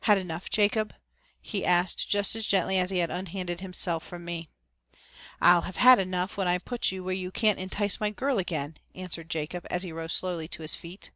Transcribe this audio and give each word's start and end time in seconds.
"Had 0.00 0.18
enough, 0.18 0.50
Jacob?" 0.50 0.92
he 1.40 1.64
asked 1.64 2.06
just 2.06 2.36
as 2.36 2.44
gently 2.44 2.76
as 2.76 2.90
he 2.90 2.98
had 2.98 3.10
unhanded 3.10 3.60
himself 3.60 4.06
from 4.06 4.26
me. 4.26 4.50
"I'll 5.40 5.62
have 5.62 5.78
had 5.78 5.98
enough 5.98 6.36
when 6.36 6.46
I 6.46 6.58
put 6.58 6.92
you 6.92 7.02
where 7.02 7.14
you 7.14 7.30
can't 7.30 7.58
entice 7.58 7.98
my 7.98 8.10
girl 8.10 8.38
again," 8.38 8.76
answered 8.94 9.30
Jacob 9.30 9.66
as 9.70 9.82
he 9.82 9.90
rose 9.90 10.12
slowly 10.12 10.48
to 10.48 10.60
his 10.60 10.74
feet. 10.74 11.12